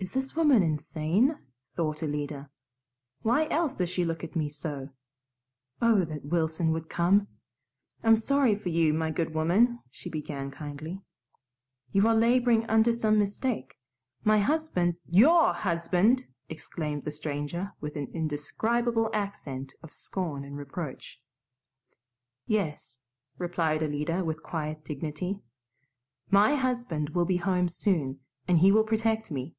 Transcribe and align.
"Is 0.00 0.12
this 0.12 0.36
woman 0.36 0.62
insane?" 0.62 1.36
thought 1.74 2.04
Alida. 2.04 2.50
"Why 3.22 3.48
else 3.48 3.74
does 3.74 3.90
she 3.90 4.04
look 4.04 4.22
at 4.22 4.36
me 4.36 4.48
so? 4.48 4.90
Oh, 5.82 6.04
that 6.04 6.24
Wilson 6.26 6.70
would 6.70 6.88
come! 6.88 7.26
I'm 8.04 8.16
sorry 8.16 8.54
for 8.54 8.68
you, 8.68 8.94
my 8.94 9.10
good 9.10 9.34
woman," 9.34 9.80
she 9.90 10.08
began 10.08 10.52
kindly. 10.52 11.02
"You 11.90 12.06
are 12.06 12.14
laboring 12.14 12.64
under 12.66 12.92
some 12.92 13.18
mistake. 13.18 13.74
My 14.22 14.38
husband" 14.38 14.94
"YOUR 15.20 15.52
husband!" 15.52 16.26
exclaimed 16.48 17.02
the 17.04 17.10
stranger, 17.10 17.72
with 17.80 17.96
an 17.96 18.06
indescribable 18.14 19.10
accent 19.12 19.74
of 19.82 19.92
scorn 19.92 20.44
and 20.44 20.56
reproach. 20.56 21.20
"Yes," 22.46 23.02
replied 23.36 23.82
Alida 23.82 24.24
with 24.24 24.44
quiet 24.44 24.84
dignity. 24.84 25.40
"MY 26.30 26.54
husband 26.54 27.10
will 27.10 27.26
be 27.26 27.38
home 27.38 27.68
soon 27.68 28.20
and 28.46 28.58
he 28.60 28.70
will 28.70 28.84
protect 28.84 29.32
me. 29.32 29.56